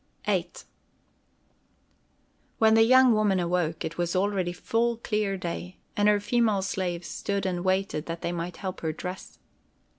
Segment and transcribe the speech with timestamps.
[0.25, 0.51] VIII
[2.57, 7.07] When the young woman awoke, it was already full, clear day, and her female slaves
[7.07, 9.37] stood and waited that they might help her dress.